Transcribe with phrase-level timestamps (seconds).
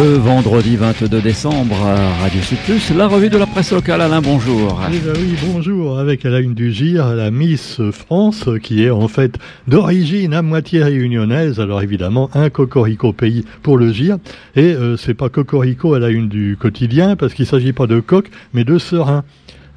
[0.00, 4.00] Le vendredi 22 décembre, Radio Sud la revue de la presse locale.
[4.00, 4.80] Alain, bonjour.
[4.92, 5.98] Eh ben oui, bonjour.
[5.98, 10.42] Avec à la une du GIR, la Miss France, qui est en fait d'origine à
[10.42, 11.58] moitié réunionnaise.
[11.58, 14.18] Alors évidemment, un cocorico pays pour le GIR.
[14.54, 17.98] Et euh, c'est pas cocorico à la une du quotidien, parce qu'il s'agit pas de
[17.98, 19.24] coq, mais de serein.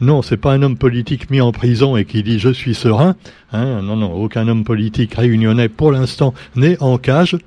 [0.01, 3.15] Non, c'est pas un homme politique mis en prison et qui dit je suis serein.
[3.54, 7.38] Hein, non, non, aucun homme politique réunionnais pour l'instant n'est en cage.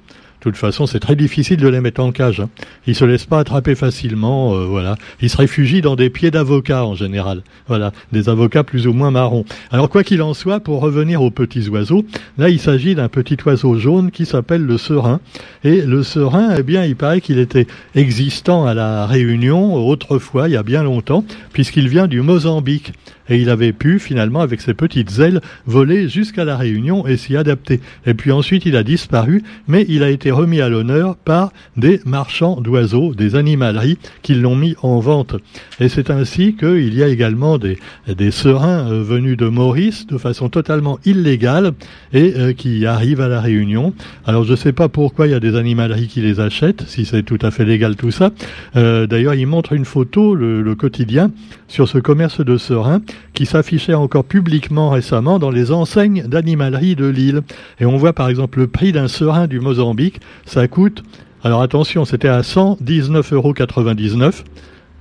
[0.45, 2.41] De toute façon, c'est très difficile de les mettre en cage.
[2.41, 2.51] Hein.
[2.87, 4.55] Ils se laissent pas attraper facilement.
[4.55, 7.43] Euh, voilà, ils se réfugient dans des pieds d'avocats en général.
[7.67, 9.47] Voilà, des avocats plus ou moins marrons.
[9.71, 12.05] Alors quoi qu'il en soit, pour revenir aux petits oiseaux,
[12.37, 15.21] là il s'agit d'un petit oiseau jaune qui s'appelle le serin.
[15.65, 20.53] Et le serin, eh bien, il paraît qu'il était existant à la Réunion autrefois, il
[20.53, 22.93] y a bien longtemps, puisqu'il vient du Mozambique
[23.29, 27.37] et il avait pu finalement avec ses petites ailes voler jusqu'à la Réunion et s'y
[27.37, 27.81] adapter.
[28.07, 32.01] Et puis ensuite il a disparu, mais il a été remis à l'honneur par des
[32.05, 35.37] marchands d'oiseaux, des animaleries qui l'ont mis en vente.
[35.81, 40.19] Et c'est ainsi qu'il y a également des, des serins euh, venus de Maurice de
[40.19, 41.73] façon totalement illégale
[42.13, 43.95] et euh, qui arrivent à la Réunion.
[44.27, 47.05] Alors je ne sais pas pourquoi il y a des animaleries qui les achètent, si
[47.05, 48.31] c'est tout à fait légal tout ça.
[48.77, 51.31] Euh, d'ailleurs il montre une photo, le, le quotidien,
[51.69, 53.01] sur ce commerce de serins
[53.33, 57.43] qui s'affichait encore publiquement récemment dans les enseignes d'animalerie de Lille.
[57.81, 61.03] Et on voit par exemple le prix d'un serin du Mozambique, ça coûte,
[61.45, 63.53] alors attention, c'était à 119,99 euros.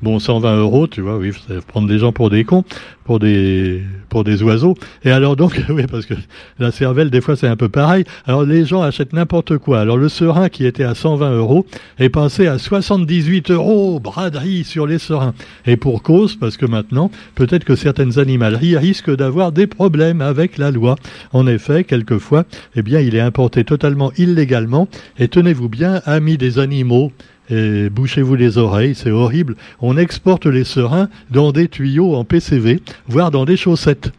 [0.04, 1.32] Bon, 120 euros, tu vois, oui,
[1.66, 2.66] prendre des gens pour des cons,
[3.06, 4.76] pour des pour des oiseaux.
[5.06, 6.14] Et alors donc, oui, parce que
[6.60, 8.04] la cervelle, des fois, c'est un peu pareil.
[8.26, 9.80] Alors les gens achètent n'importe quoi.
[9.80, 11.66] Alors le serin qui était à 120 euros
[12.00, 15.34] est passé à 78 euros, braderie sur les serins.
[15.66, 20.58] Et pour cause, parce que maintenant, peut-être que certaines animaleries risquent d'avoir des problèmes avec
[20.58, 20.96] la loi.
[21.32, 22.44] En effet, quelquefois,
[22.76, 24.90] eh bien, il est importé totalement illégalement.
[25.18, 27.14] Et tenez-vous bien, amis des animaux,
[27.50, 29.56] et bouchez-vous les oreilles, c'est horrible.
[29.82, 34.12] On exporte les serins dans des tuyaux en PCV, voire dans des chaussettes.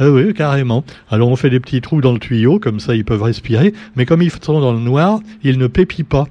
[0.00, 0.84] Ah oui, carrément.
[1.10, 4.06] Alors on fait des petits trous dans le tuyau, comme ça ils peuvent respirer, mais
[4.06, 6.26] comme ils sont dans le noir, ils ne pépient pas.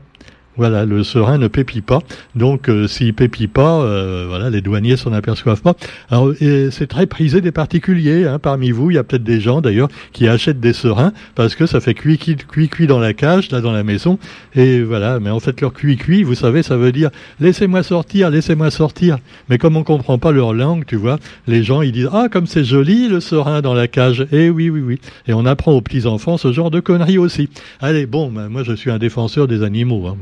[0.58, 2.00] Voilà, le serein ne pépit pas.
[2.36, 5.76] Donc, euh, s'il pépit pas, euh, voilà, les douaniers s'en aperçoivent pas.
[6.10, 8.26] Alors, c'est très prisé des particuliers.
[8.26, 8.40] Hein.
[8.40, 11.68] Parmi vous, il y a peut-être des gens d'ailleurs qui achètent des serins parce que
[11.68, 14.18] ça fait cuit cuit cuit dans la cage, là dans la maison.
[14.56, 18.30] Et voilà, mais en fait leur cuit cuit, vous savez, ça veut dire laissez-moi sortir,
[18.30, 19.18] laissez-moi sortir.
[19.50, 22.48] Mais comme on comprend pas leur langue, tu vois, les gens ils disent ah comme
[22.48, 24.26] c'est joli le serin dans la cage.
[24.32, 25.00] Et oui oui oui.
[25.28, 27.50] Et on apprend aux petits enfants ce genre de conneries aussi.
[27.80, 30.08] Allez bon, ben, moi je suis un défenseur des animaux.
[30.08, 30.18] Hein.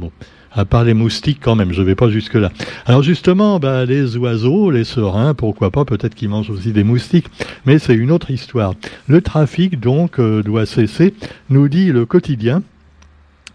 [0.56, 2.52] À part les moustiques quand même, je vais pas jusque là.
[2.86, 7.28] Alors justement, bah, les oiseaux, les serins, pourquoi pas, peut-être qu'ils mangent aussi des moustiques,
[7.66, 8.74] mais c'est une autre histoire.
[9.08, 11.13] Le trafic donc euh, doit cesser,
[11.50, 12.62] nous dit le quotidien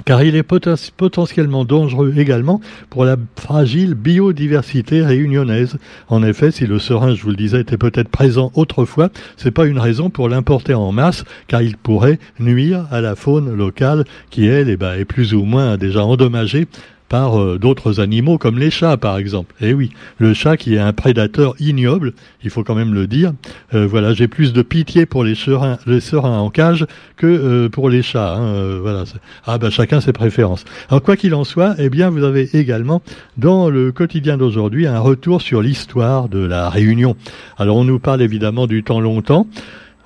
[0.05, 5.77] car il est potentiellement dangereux également pour la fragile biodiversité réunionnaise.
[6.09, 9.67] En effet, si le serin, je vous le disais, était peut-être présent autrefois, c'est pas
[9.67, 14.47] une raison pour l'importer en masse, car il pourrait nuire à la faune locale qui,
[14.47, 16.67] elle, eh ben, est plus ou moins déjà endommagée
[17.11, 19.55] par euh, d'autres animaux comme les chats par exemple.
[19.61, 23.35] Eh oui, le chat qui est un prédateur ignoble, il faut quand même le dire.
[23.75, 27.69] Euh, voilà, j'ai plus de pitié pour les serins, les serins en cage que euh,
[27.69, 28.37] pour les chats.
[28.37, 29.05] Hein, voilà.
[29.45, 30.65] Ah ben chacun ses préférences.
[30.89, 33.03] Alors quoi qu'il en soit, eh bien vous avez également
[33.37, 37.17] dans le quotidien d'aujourd'hui un retour sur l'histoire de la Réunion.
[37.59, 39.49] Alors on nous parle évidemment du temps longtemps.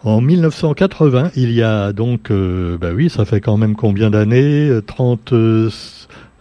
[0.05, 4.71] En 1980, il y a donc, bah oui, ça fait quand même combien d'années?
[4.87, 5.33] 30,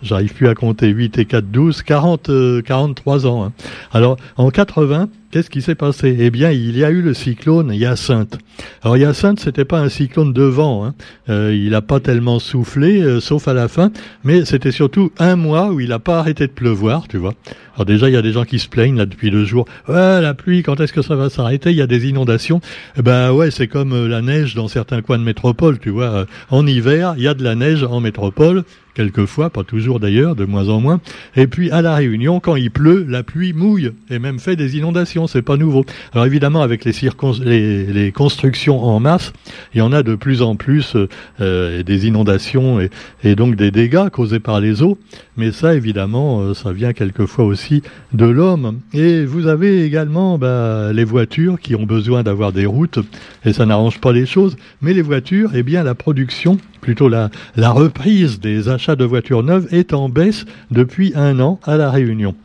[0.03, 0.89] J'arrive plus à compter.
[0.89, 2.29] 8 et 4, 12, 40,
[2.63, 3.45] 43 ans.
[3.45, 3.53] Hein.
[3.93, 6.15] Alors, en 80, Qu'est-ce qui s'est passé?
[6.19, 8.37] Eh bien, il y a eu le cyclone Hyacinthe.
[8.83, 10.85] Alors Hyacinthe, c'était pas un cyclone de vent.
[10.85, 10.93] Hein.
[11.27, 13.91] Euh, il n'a pas tellement soufflé, euh, sauf à la fin.
[14.23, 17.33] Mais c'était surtout un mois où il n'a pas arrêté de pleuvoir, tu vois.
[17.73, 19.65] Alors déjà, il y a des gens qui se plaignent là depuis deux jours.
[19.87, 21.71] Ouais, la pluie, quand est-ce que ça va s'arrêter?
[21.71, 22.61] Il y a des inondations.
[22.95, 26.27] Eh ben ouais, c'est comme euh, la neige dans certains coins de métropole, tu vois.
[26.51, 30.45] En hiver, il y a de la neige en métropole quelquefois, pas toujours d'ailleurs, de
[30.45, 31.01] moins en moins.
[31.35, 34.77] Et puis à la Réunion, quand il pleut, la pluie mouille et même fait des
[34.77, 35.85] inondations c'est pas nouveau.
[36.13, 39.33] Alors évidemment, avec les, constructions en masse,
[39.73, 40.95] il y en a de plus en plus
[41.41, 42.79] euh, des inondations
[43.23, 44.97] et, donc des dégâts causés par les eaux.
[45.37, 47.81] Mais ça, évidemment, euh, ça vient quelquefois aussi
[48.13, 48.79] de l'homme.
[48.93, 52.99] Et vous avez également bah, les voitures qui ont besoin d'avoir des routes,
[53.45, 54.55] et ça n'arrange pas les choses.
[54.81, 59.67] Mais les voitures, eh bien, la production, plutôt la reprise des achats de voitures neuves
[59.71, 62.35] est en baisse depuis un an à la Réunion.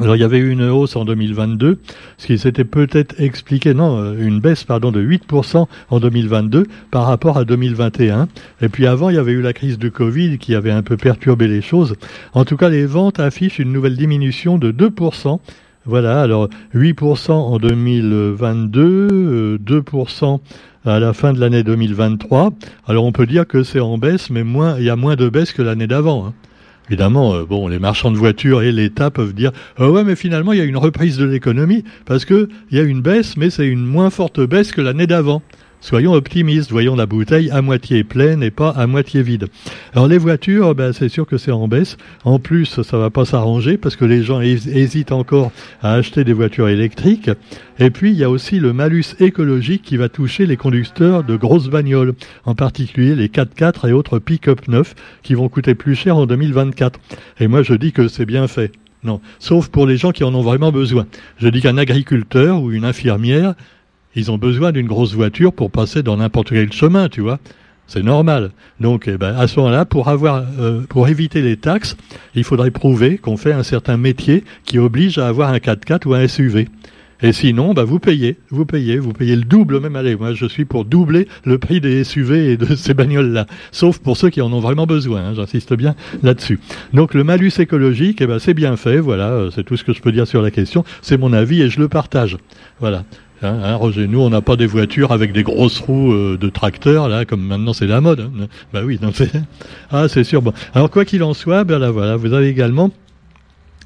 [0.00, 1.80] Alors il y avait eu une hausse en 2022,
[2.18, 7.06] ce qui s'était peut-être expliqué, non, euh, une baisse pardon de 8% en 2022 par
[7.06, 8.28] rapport à 2021.
[8.62, 10.96] Et puis avant, il y avait eu la crise de Covid qui avait un peu
[10.96, 11.96] perturbé les choses.
[12.32, 15.40] En tout cas, les ventes affichent une nouvelle diminution de 2%.
[15.84, 20.38] Voilà, alors 8% en 2022, 2% euh,
[20.84, 22.52] à la fin de l'année 2023.
[22.86, 25.28] Alors on peut dire que c'est en baisse, mais moins, il y a moins de
[25.28, 26.26] baisse que l'année d'avant.
[26.26, 26.34] Hein.
[26.88, 30.52] Évidemment, euh, bon, les marchands de voitures et l'État peuvent dire euh, ouais, mais finalement
[30.52, 33.50] il y a une reprise de l'économie parce que il y a une baisse, mais
[33.50, 35.42] c'est une moins forte baisse que l'année d'avant.
[35.80, 39.46] Soyons optimistes, voyons la bouteille à moitié pleine et pas à moitié vide.
[39.94, 41.96] Alors les voitures, ben, c'est sûr que c'est en baisse.
[42.24, 46.32] En plus, ça va pas s'arranger parce que les gens hésitent encore à acheter des
[46.32, 47.30] voitures électriques.
[47.78, 51.36] Et puis, il y a aussi le malus écologique qui va toucher les conducteurs de
[51.36, 52.14] grosses bagnoles,
[52.44, 56.98] en particulier les 4x4 et autres pick-up neufs qui vont coûter plus cher en 2024.
[57.38, 58.72] Et moi, je dis que c'est bien fait.
[59.04, 61.06] Non, sauf pour les gens qui en ont vraiment besoin.
[61.38, 63.54] Je dis qu'un agriculteur ou une infirmière
[64.18, 67.38] ils ont besoin d'une grosse voiture pour passer dans n'importe quel chemin, tu vois.
[67.86, 68.50] C'est normal.
[68.80, 71.96] Donc, eh ben, à ce moment-là, pour avoir, euh, pour éviter les taxes,
[72.34, 76.14] il faudrait prouver qu'on fait un certain métier qui oblige à avoir un 4x4 ou
[76.14, 76.68] un SUV.
[77.20, 79.96] Et sinon, bah, vous payez, vous payez, vous payez le double même.
[79.96, 83.46] Allez, moi, je suis pour doubler le prix des SUV et de ces bagnoles-là.
[83.72, 85.24] Sauf pour ceux qui en ont vraiment besoin.
[85.24, 86.60] Hein, J'insiste bien là-dessus.
[86.92, 88.98] Donc, le malus écologique, eh ben, c'est bien fait.
[88.98, 90.84] Voilà, euh, c'est tout ce que je peux dire sur la question.
[91.02, 92.36] C'est mon avis et je le partage.
[92.80, 93.04] Voilà.
[93.42, 96.48] Hein, hein, Roger, nous on n'a pas des voitures avec des grosses roues euh, de
[96.48, 98.20] tracteurs là, comme maintenant c'est la mode.
[98.20, 98.46] Hein.
[98.72, 98.98] Bah oui,
[99.90, 100.42] ah c'est sûr.
[100.42, 102.90] Bon, alors quoi qu'il en soit, ben là voilà, vous avez également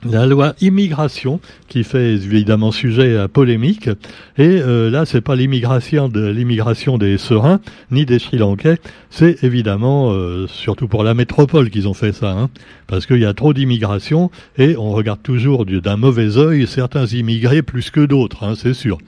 [0.05, 3.89] la loi immigration qui fait évidemment sujet à polémique
[4.37, 7.61] et euh, là c'est pas l'immigration de l'immigration des Serins
[7.93, 8.79] ni des Sri Lankais
[9.11, 12.51] c'est évidemment euh, surtout pour la métropole qu'ils ont fait ça hein,
[12.89, 17.63] parce qu'il y a trop d'immigration et on regarde toujours d'un mauvais œil certains immigrés
[17.63, 18.99] plus que d'autres hein, c'est sûr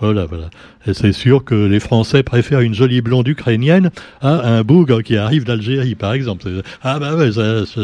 [0.00, 0.50] voilà, voilà.
[0.86, 5.16] Et c'est sûr que les Français préfèrent une jolie blonde ukrainienne à un bougre qui
[5.16, 6.48] arrive d'Algérie, par exemple.
[6.82, 7.12] Ah bah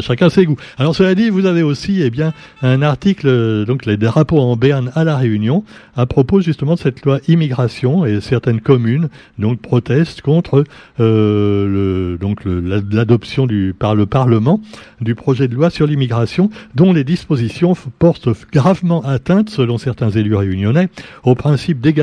[0.01, 0.57] chacun ses goûts.
[0.77, 4.91] Alors cela dit, vous avez aussi, eh bien, un article, donc les drapeaux en berne
[4.93, 5.63] à la Réunion,
[5.95, 9.09] à propos justement de cette loi immigration et certaines communes
[9.39, 10.65] donc protestent contre
[10.99, 13.47] euh, le, donc l'adoption
[13.79, 14.59] par le Parlement
[14.99, 20.35] du projet de loi sur l'immigration, dont les dispositions portent gravement atteinte, selon certains élus
[20.35, 20.89] réunionnais,
[21.23, 22.00] au principe d'égalité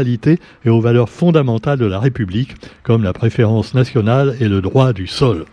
[0.65, 5.07] et aux valeurs fondamentales de la République, comme la préférence nationale et le droit du
[5.07, 5.45] sol.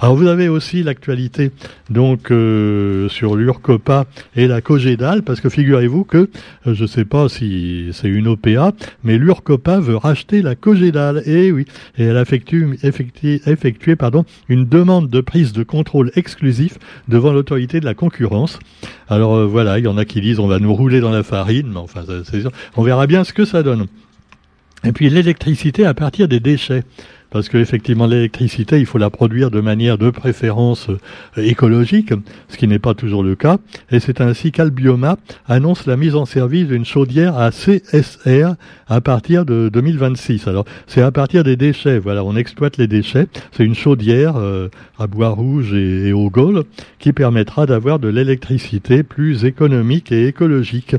[0.00, 1.50] Alors vous avez aussi l'actualité
[1.90, 6.28] donc euh, sur l'URCOPA et la COGEDAL, parce que figurez-vous que,
[6.66, 8.72] euh, je ne sais pas si c'est une OPA,
[9.04, 11.66] mais l'URCOPA veut racheter la COGEDAL, et oui,
[11.96, 16.78] et elle a effectué, effectué pardon, une demande de prise de contrôle exclusif
[17.08, 18.58] devant l'autorité de la concurrence.
[19.08, 21.22] Alors euh, voilà, il y en a qui disent on va nous rouler dans la
[21.22, 22.42] farine, mais enfin, c'est
[22.76, 23.75] on verra bien ce que ça donne.
[24.84, 26.84] Et puis l'électricité à partir des déchets.
[27.30, 30.98] Parce qu'effectivement, l'électricité, il faut la produire de manière de préférence euh,
[31.36, 32.12] écologique,
[32.48, 33.58] ce qui n'est pas toujours le cas.
[33.90, 35.16] Et c'est ainsi qu'Albioma
[35.48, 38.54] annonce la mise en service d'une chaudière à CSR
[38.86, 40.46] à partir de 2026.
[40.46, 41.98] Alors, c'est à partir des déchets.
[41.98, 43.26] Voilà, on exploite les déchets.
[43.50, 44.68] C'est une chaudière euh,
[44.98, 46.62] à bois rouge et, et au Gaulle
[47.00, 50.94] qui permettra d'avoir de l'électricité plus économique et écologique.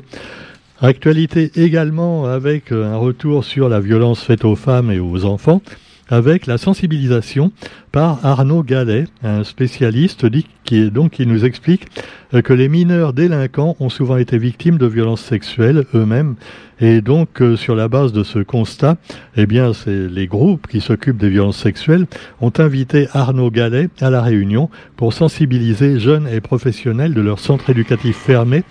[0.79, 5.63] Actualité également avec euh, un retour sur la violence faite aux femmes et aux enfants,
[6.07, 7.51] avec la sensibilisation
[7.91, 10.27] par Arnaud Gallet, un spécialiste
[10.63, 11.88] qui, qui nous explique
[12.36, 16.36] euh, que les mineurs délinquants ont souvent été victimes de violences sexuelles eux-mêmes.
[16.79, 18.98] Et donc, euh, sur la base de ce constat,
[19.36, 22.05] eh bien, c'est les groupes qui s'occupent des violences sexuelles
[22.41, 27.69] ont invité Arnaud Gallet à la réunion pour sensibiliser jeunes et professionnels de leur centre
[27.69, 28.63] éducatif fermé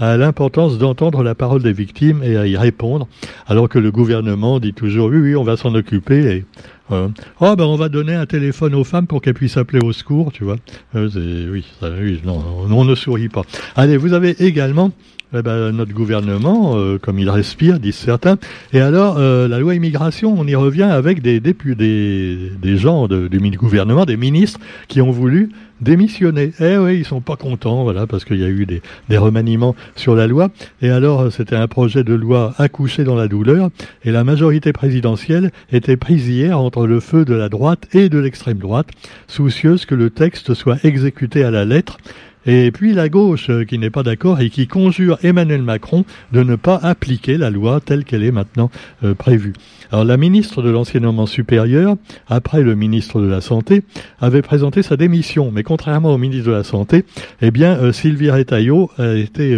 [0.00, 3.06] à l'importance d'entendre la parole des victimes et à y répondre,
[3.46, 6.36] alors que le gouvernement dit toujours oui, oui, on va s'en occuper.
[6.36, 6.44] Et,
[6.90, 7.08] euh,
[7.40, 10.32] oh, ben on va donner un téléphone aux femmes pour qu'elles puissent appeler au secours,
[10.32, 10.56] tu vois.
[10.96, 13.42] Euh, oui, oui, non, on ne sourit pas.
[13.76, 14.90] Allez, vous avez également
[15.32, 18.36] eh ben, notre gouvernement, euh, comme il respire, disent certains.
[18.72, 23.56] Et alors, euh, la loi immigration, on y revient avec des, des, des, gens du
[23.56, 24.58] gouvernement, des ministres
[24.88, 26.52] qui ont voulu démissionner.
[26.60, 29.76] Eh oui, ils sont pas contents, voilà, parce qu'il y a eu des, des, remaniements
[29.94, 30.50] sur la loi.
[30.82, 33.70] Et alors, c'était un projet de loi accouché dans la douleur,
[34.04, 38.18] et la majorité présidentielle était prise hier entre le feu de la droite et de
[38.18, 38.88] l'extrême droite,
[39.28, 41.98] soucieuse que le texte soit exécuté à la lettre
[42.46, 46.56] Et puis la gauche qui n'est pas d'accord et qui conjure Emmanuel Macron de ne
[46.56, 48.70] pas appliquer la loi telle qu'elle est maintenant
[49.18, 49.52] prévue.
[49.92, 51.96] Alors la ministre de l'enseignement supérieur,
[52.28, 53.82] après le ministre de la Santé,
[54.20, 55.50] avait présenté sa démission.
[55.50, 57.04] Mais contrairement au ministre de la Santé,
[57.42, 59.54] eh bien Sylvie Retailleau a été...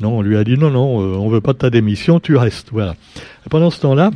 [0.00, 2.68] non, on lui a dit non, non, on veut pas de ta démission, tu restes.
[2.72, 2.94] Voilà.
[3.48, 4.10] pendant ce temps-là,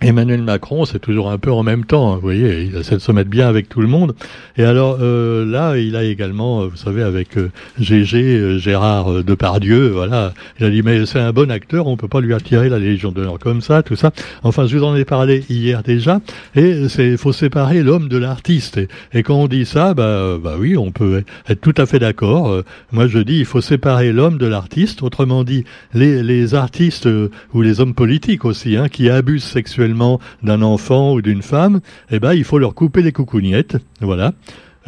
[0.00, 3.00] Emmanuel Macron, c'est toujours un peu en même temps, hein, vous voyez, il essaie de
[3.00, 4.14] se mettre bien avec tout le monde.
[4.58, 9.88] Et alors euh, là, il a également, euh, vous savez, avec euh, GG, Gérard Depardieu,
[9.88, 12.78] voilà, il a dit mais c'est un bon acteur, on peut pas lui attirer la
[12.78, 14.10] Légion d'honneur comme ça, tout ça.
[14.42, 16.20] Enfin, je vous en ai parlé hier déjà.
[16.54, 18.80] Et c'est faut séparer l'homme de l'artiste.
[19.12, 22.62] Et, quand on dit ça, bah, bah oui, on peut être tout à fait d'accord.
[22.92, 25.02] moi, je dis il faut séparer l'homme de l'artiste.
[25.02, 27.08] Autrement dit, les, les artistes
[27.54, 29.83] ou les hommes politiques aussi, hein, qui abusent sexuellement
[30.42, 34.32] d'un enfant ou d'une femme, eh ben, il faut leur couper les coucougnettes, voilà.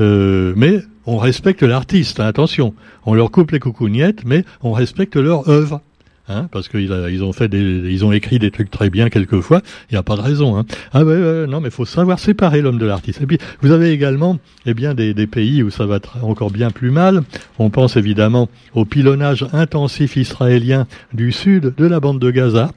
[0.00, 2.74] Euh, mais on respecte l'artiste, hein, attention.
[3.04, 5.80] On leur coupe les coucougnettes, mais on respecte leur œuvre.
[6.28, 9.62] Hein, parce qu'ils ils ont écrit des trucs très bien quelquefois.
[9.88, 10.58] Il n'y a pas de raison.
[10.58, 10.66] Hein.
[10.92, 13.20] Ah ouais, non, mais faut savoir séparer l'homme de l'artiste.
[13.20, 16.90] Et puis vous avez également, eh bien, des pays où ça va encore bien plus
[16.90, 17.22] mal.
[17.60, 22.72] On pense évidemment au pilonnage intensif israélien du sud de la bande de Gaza.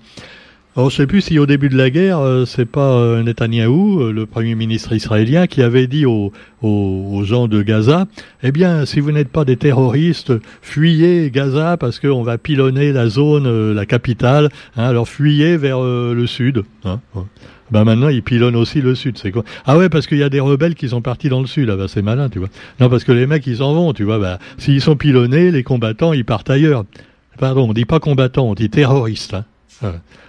[0.76, 4.02] Alors, je sais plus si au début de la guerre, euh, c'est pas euh, Netanyahou,
[4.02, 8.06] euh, le premier ministre israélien, qui avait dit aux, aux, gens de Gaza,
[8.44, 13.10] eh bien, si vous n'êtes pas des terroristes, fuyez Gaza parce qu'on va pilonner la
[13.10, 14.50] zone, la capitale.
[14.78, 16.64] Hein, alors fuyez vers le sud.
[16.86, 17.00] Hein,
[17.72, 19.18] Ben maintenant, ils pilonnent aussi le sud.
[19.18, 19.44] C'est quoi?
[19.66, 21.70] Ah ouais, parce qu'il y a des rebelles qui sont partis dans le sud.
[21.70, 22.50] Ben, c'est malin, tu vois.
[22.80, 24.20] Non, parce que les mecs, ils s'en vont, tu vois.
[24.20, 26.86] Ben, s'ils sont pilonnés, les combattants, ils partent ailleurs.
[27.40, 29.34] Pardon, on dit pas combattants, on dit terroristes.
[29.34, 29.46] Hein.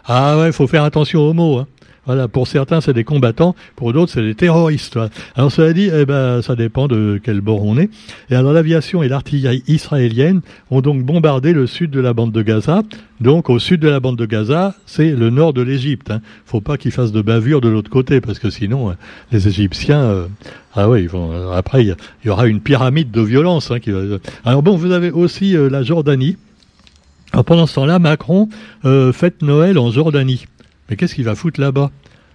[0.07, 1.59] Ah ouais, il faut faire attention aux mots.
[1.59, 1.67] Hein.
[2.07, 4.99] Voilà, pour certains c'est des combattants, pour d'autres c'est des terroristes.
[5.37, 7.91] Alors cela dit, eh ben ça dépend de quel bord on est.
[8.31, 10.41] Et alors l'aviation et l'artillerie israélienne
[10.71, 12.83] ont donc bombardé le sud de la bande de Gaza.
[13.21, 16.11] Donc au sud de la bande de Gaza, c'est le nord de l'Égypte.
[16.11, 16.23] Hein.
[16.47, 18.95] Faut pas qu'ils fassent de bavure de l'autre côté parce que sinon euh,
[19.31, 20.27] les Égyptiens euh,
[20.75, 23.71] ah oui, vont, euh, après il y, aura une pyramide de violence.
[23.71, 24.01] Hein, qui va...
[24.45, 26.39] Alors bon, vous avez aussi la Jordanie.
[27.33, 28.49] Alors pendant ce temps-là, Macron
[28.85, 30.47] euh, fête Noël en Jordanie.
[30.89, 31.91] Mais qu'est-ce qu'il va foutre là-bas?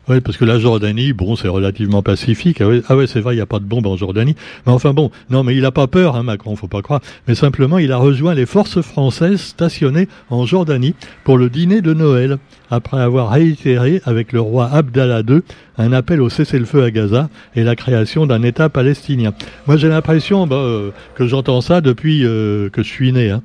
[0.07, 2.61] Oui, parce que la Jordanie, bon, c'est relativement pacifique.
[2.61, 4.35] Ah ouais, ah c'est vrai, il n'y a pas de bombe en Jordanie.
[4.65, 7.01] Mais enfin bon, non, mais il n'a pas peur, hein, Macron, faut pas croire.
[7.27, 11.93] Mais simplement, il a rejoint les forces françaises stationnées en Jordanie pour le dîner de
[11.95, 12.37] Noël,
[12.69, 15.41] après avoir réitéré avec le roi Abdallah II
[15.79, 19.33] un appel au cessez-le-feu à Gaza et la création d'un État palestinien.
[19.65, 23.31] Moi, j'ai l'impression bah, euh, que j'entends ça depuis euh, que je suis né.
[23.31, 23.41] Hein.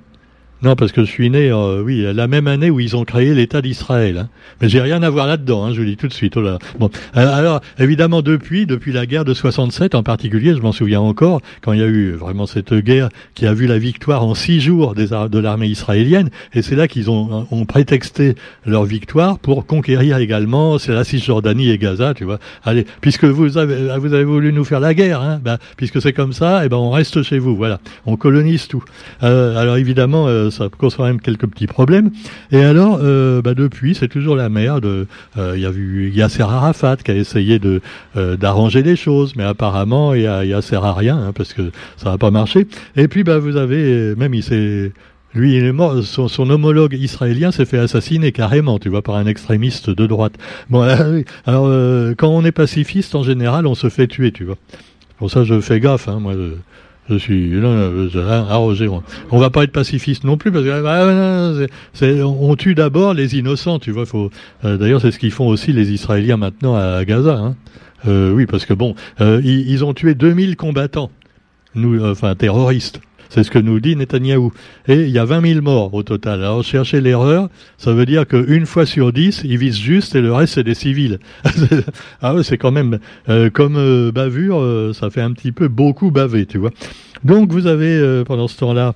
[0.62, 3.34] Non, parce que je suis né, euh, oui, la même année où ils ont créé
[3.34, 4.18] l'État d'Israël.
[4.18, 4.28] Hein.
[4.60, 6.36] Mais j'ai rien à voir là-dedans, hein, je vous dis tout de suite.
[6.36, 6.58] Oh là.
[6.78, 11.00] Bon, euh, alors évidemment depuis, depuis la guerre de 67 en particulier, je m'en souviens
[11.00, 14.34] encore, quand il y a eu vraiment cette guerre qui a vu la victoire en
[14.34, 18.34] six jours de l'armée israélienne, et c'est là qu'ils ont, ont prétexté
[18.66, 22.38] leur victoire pour conquérir également, c'est la Cisjordanie et Gaza, tu vois.
[22.64, 26.12] Allez, puisque vous avez, vous avez voulu nous faire la guerre, hein, ben, puisque c'est
[26.12, 28.84] comme ça, et eh ben on reste chez vous, voilà, on colonise tout.
[29.22, 32.10] Euh, alors évidemment ça cause quand même quelques petits problèmes.
[32.52, 34.84] Et alors, euh, bah depuis, c'est toujours la merde.
[34.84, 37.80] Euh, il y a Yasser Arafat qui a essayé de
[38.16, 41.70] euh, d'arranger les choses, mais apparemment, il y a Yasser à rien hein, parce que
[41.96, 42.66] ça n'a pas marché.
[42.96, 44.92] Et puis, bah vous avez même il s'est
[45.32, 46.02] lui, il est mort.
[46.02, 50.34] Son, homologue israélien s'est fait assassiner carrément, tu vois, par un extrémiste de droite.
[50.70, 50.82] Bon,
[51.46, 51.66] alors,
[52.16, 54.56] quand on est pacifiste, en général, on se fait tuer, tu vois.
[55.18, 56.34] Pour ça, je fais gaffe, hein, moi.
[57.18, 57.52] Suis
[58.48, 58.88] arrosé.
[59.30, 63.78] On va pas être pacifiste non plus parce que ah, on tue d'abord les innocents,
[63.78, 64.06] tu vois.
[64.06, 64.30] Faut
[64.64, 67.36] euh, d'ailleurs c'est ce qu'ils font aussi les Israéliens maintenant à, Gaza.
[67.36, 67.56] Hein.
[68.06, 71.10] Euh, oui, parce que bon, euh, ils, ils, ont tué 2000 combattants,
[71.74, 73.00] nous, enfin terroristes.
[73.30, 74.52] C'est ce que nous dit Netanyahou.
[74.88, 76.40] Et il y a 20 000 morts au total.
[76.40, 80.32] Alors chercher l'erreur, ça veut dire qu'une fois sur dix, ils visent juste et le
[80.32, 81.20] reste c'est des civils.
[82.22, 85.68] ah ouais, c'est quand même euh, comme euh, bavure, euh, ça fait un petit peu
[85.68, 86.72] beaucoup baver, tu vois.
[87.22, 88.94] Donc vous avez pendant ce temps-là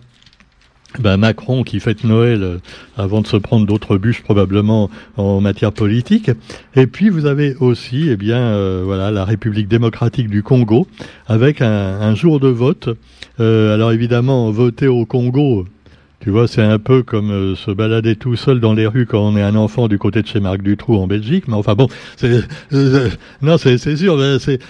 [1.00, 2.58] ben Macron qui fête Noël euh,
[2.96, 6.30] avant de se prendre d'autres bûches probablement en matière politique.
[6.76, 10.86] Et puis vous avez aussi, eh bien, euh, voilà, la République démocratique du Congo
[11.26, 12.90] avec un, jour de vote.
[13.40, 15.66] Euh, alors évidemment, voter au Congo,
[16.20, 19.36] tu vois, c'est un peu comme se balader tout seul dans les rues quand on
[19.36, 21.48] est un enfant du côté de chez Marc Dutroux en Belgique.
[21.48, 22.44] Mais enfin bon, c'est
[23.42, 24.18] non, c'est sûr,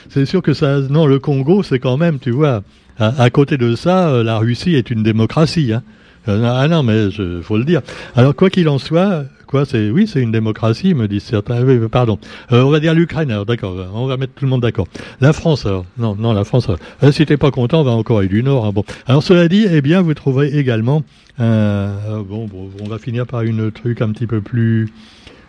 [0.09, 0.81] c'est sûr que ça.
[0.81, 2.63] Non, le Congo, c'est quand même, tu vois.
[2.99, 5.73] À, à, côté de ça, la Russie est une démocratie.
[5.73, 5.83] Hein.
[6.27, 7.83] Ah non, mais il faut le dire.
[8.17, 11.63] Alors quoi qu'il en soit, Quoi C'est oui, c'est une démocratie, me disent certains.
[11.65, 12.19] Oui, pardon.
[12.53, 13.31] Euh, on va dire l'Ukraine.
[13.31, 14.87] Alors d'accord, on va mettre tout le monde d'accord.
[15.21, 15.67] La France.
[15.67, 16.69] Alors non, non, la France.
[17.03, 18.67] Euh, si t'es pas content, on va en Corée du Nord.
[18.67, 18.85] Hein, bon.
[19.07, 21.03] Alors cela dit, eh bien, vous trouverez également.
[21.41, 24.89] Euh, bon, bon, on va finir par une truc un petit peu plus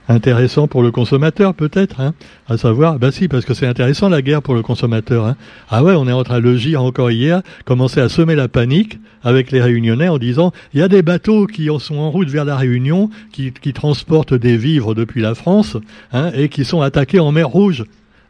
[0.08, 2.14] intéressant pour le consommateur peut-être, hein,
[2.48, 5.26] à savoir, bah si, parce que c'est intéressant la guerre pour le consommateur.
[5.26, 5.36] Hein.
[5.70, 9.00] Ah ouais, on est en train de le encore hier, commencer à semer la panique
[9.24, 12.46] avec les Réunionnais en disant, il y a des bateaux qui sont en route vers
[12.46, 15.78] la Réunion, qui, qui transportent des vivres depuis la France,
[16.12, 17.86] hein, et qui sont attaqués en mer Rouge.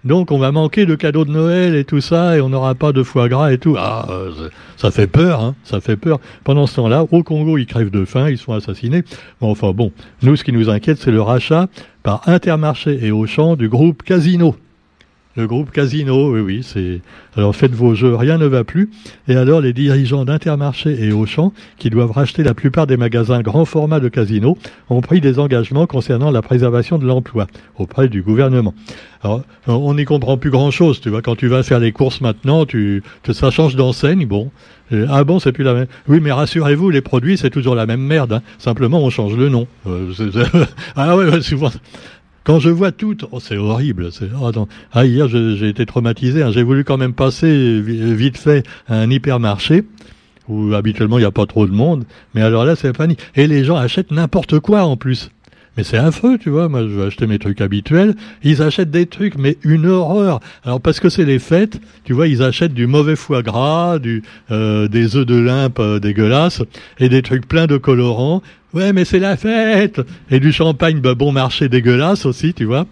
[0.05, 2.91] Donc on va manquer de cadeaux de Noël et tout ça, et on n'aura pas
[2.91, 3.75] de foie gras et tout.
[3.77, 6.19] Ah, euh, ça fait peur, hein, ça fait peur.
[6.43, 9.03] Pendant ce temps-là, au Congo, ils crèvent de faim, ils sont assassinés.
[9.41, 11.67] Bon, enfin bon, nous, ce qui nous inquiète, c'est le rachat
[12.03, 14.55] par Intermarché et Auchan du groupe Casino.
[15.37, 17.01] Le groupe Casino, oui, oui, c'est.
[17.35, 18.89] Alors faites vos jeux, rien ne va plus.
[19.27, 23.65] Et alors les dirigeants d'Intermarché et Auchan, qui doivent racheter la plupart des magasins grand
[23.65, 24.57] format de Casino,
[24.89, 28.73] ont pris des engagements concernant la préservation de l'emploi auprès du gouvernement.
[29.23, 31.21] Alors, on n'y comprend plus grand-chose, tu vois.
[31.21, 34.51] Quand tu vas faire les courses maintenant, tu, ça change d'enseigne, bon.
[35.09, 35.87] ah bon, c'est plus la même.
[36.07, 38.33] Oui, mais rassurez-vous, les produits, c'est toujours la même merde.
[38.33, 38.41] Hein.
[38.57, 39.67] Simplement, on change le nom.
[39.87, 40.13] Euh,
[40.95, 41.71] ah ouais, souvent.
[42.45, 44.09] Quand je vois tout, oh, c'est horrible.
[44.39, 44.51] Oh,
[44.93, 46.43] ah, hier, j'ai été traumatisé.
[46.43, 46.51] Hein.
[46.51, 49.83] J'ai voulu quand même passer vite fait à un hypermarché
[50.47, 52.05] où habituellement il n'y a pas trop de monde.
[52.35, 53.19] Mais alors là, c'est panique.
[53.35, 55.31] Et les gens achètent n'importe quoi en plus.
[55.77, 56.69] Mais c'est affreux, tu vois.
[56.69, 58.15] Moi, je vais acheter mes trucs habituels.
[58.43, 60.39] Ils achètent des trucs, mais une horreur.
[60.63, 64.23] Alors parce que c'est les fêtes, tu vois, ils achètent du mauvais foie gras, du
[64.51, 66.61] euh, des œufs de limpe euh, dégueulasses
[66.99, 68.41] et des trucs pleins de colorants.
[68.73, 72.85] Ouais, mais c'est la fête Et du champagne bah, bon marché dégueulasse aussi, tu vois.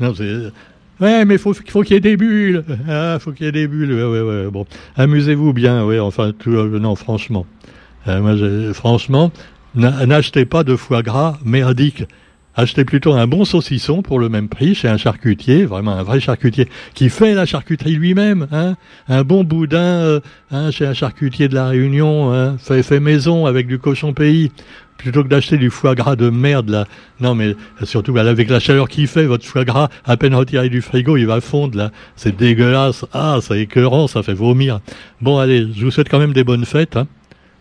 [0.00, 0.50] Non, c'est...
[0.98, 2.64] Ouais, mais faut, faut qu'il y ait des bulles.
[2.88, 3.92] Ah, faut qu'il y ait des bulles.
[3.92, 4.50] Ouais, ouais, ouais.
[4.50, 4.66] Bon,
[4.96, 5.84] amusez-vous bien.
[5.84, 7.44] Ouais, enfin, tout, euh, non, franchement.
[8.08, 9.30] Euh, franchement,
[9.74, 12.04] n'achetez pas de foie gras merdique.
[12.58, 16.20] Achetez plutôt un bon saucisson pour le même prix chez un charcutier, vraiment un vrai
[16.20, 18.46] charcutier, qui fait la charcuterie lui-même.
[18.50, 18.76] Hein
[19.08, 20.20] un bon boudin euh,
[20.50, 24.50] hein, chez un charcutier de la Réunion, hein, fait, fait maison avec du cochon pays
[24.96, 26.86] plutôt que d'acheter du foie gras de merde là.
[27.20, 30.80] Non mais surtout avec la chaleur qu'il fait, votre foie gras à peine retiré du
[30.80, 31.90] frigo, il va fondre là.
[32.16, 33.04] C'est dégueulasse.
[33.12, 34.80] Ah, c'est écœurant, ça fait vomir.
[35.20, 36.96] Bon allez, je vous souhaite quand même des bonnes fêtes.
[36.96, 37.06] Hein.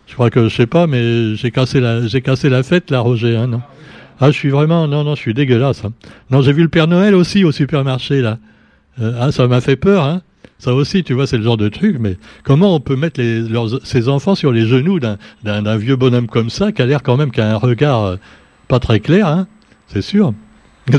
[0.07, 3.01] Je crois que je sais pas, mais j'ai cassé la j'ai cassé la fête là,
[3.01, 3.35] Roger.
[3.35, 3.61] Hein, non?
[4.19, 5.83] Ah, je suis vraiment, non, non, je suis dégueulasse.
[5.83, 5.93] Hein.
[6.29, 8.37] Non, j'ai vu le Père Noël aussi au supermarché, là.
[9.01, 10.21] Euh, ah, ça m'a fait peur, hein.
[10.57, 13.41] Ça aussi, tu vois, c'est le genre de truc, mais comment on peut mettre les,
[13.41, 17.17] leurs, ses enfants sur les genoux d'un vieux bonhomme comme ça, qui a l'air quand
[17.17, 18.15] même qui a un regard euh,
[18.69, 19.47] pas très clair, hein
[19.87, 20.33] C'est sûr.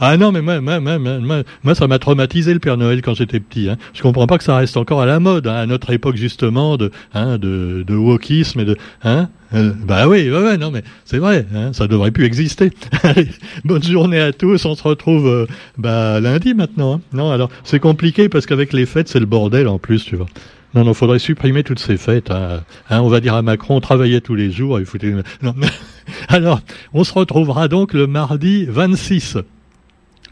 [0.00, 3.38] ah non, mais moi, moi, moi, moi, ça m'a traumatisé le Père Noël quand j'étais
[3.38, 3.68] petit.
[3.68, 3.76] Hein.
[3.92, 6.76] Je comprends pas que ça reste encore à la mode, hein, à notre époque justement
[6.76, 9.28] de, hein, de, de wokisme et de, hein.
[9.52, 12.72] Bah oui, ouais, ouais, non, mais c'est vrai, hein, ça devrait plus exister.
[13.64, 15.46] bonne journée à tous, on se retrouve euh,
[15.78, 16.94] bah, lundi maintenant.
[16.94, 17.00] Hein.
[17.12, 20.26] Non, alors c'est compliqué parce qu'avec les fêtes, c'est le bordel en plus, tu vois.
[20.74, 22.30] Non, non, faudrait supprimer toutes ces fêtes.
[22.30, 22.60] Hein.
[22.90, 24.78] hein on va dire à Macron, travaillait tous les jours.
[24.78, 25.14] Il foutait...
[25.42, 25.68] non, mais...
[26.28, 26.60] Alors,
[26.92, 29.38] on se retrouvera donc le mardi 26.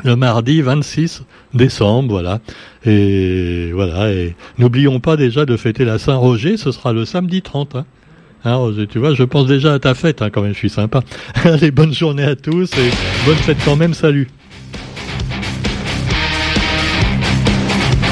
[0.03, 1.23] Le mardi 26
[1.55, 2.41] décembre, voilà.
[2.85, 4.13] Et voilà.
[4.13, 6.57] Et n'oublions pas déjà de fêter la Saint-Roger.
[6.57, 7.77] Ce sera le samedi 30.
[7.77, 7.87] Hein.
[8.45, 8.59] Hein,
[8.91, 11.01] tu vois, je pense déjà à ta fête, hein, quand même, je suis sympa.
[11.45, 12.91] Allez, bonne journée à tous et
[13.25, 14.29] bonne fête quand même, salut.